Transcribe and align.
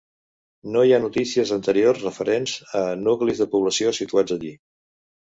No 0.75 0.81
hi 0.85 0.93
ha 0.95 0.99
notícies 1.01 1.51
anteriors 1.57 2.01
referents 2.05 2.55
a 2.79 2.81
nuclis 3.03 3.43
de 3.43 3.47
població 3.53 3.93
situats 3.99 4.35
allí. 4.39 4.51